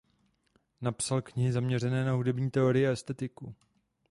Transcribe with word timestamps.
Napsal 0.81 1.21
knihy 1.21 1.51
zaměřené 1.51 2.05
na 2.05 2.11
hudební 2.13 2.51
teorii 2.51 2.87
a 2.87 2.91
estetiku. 2.91 3.55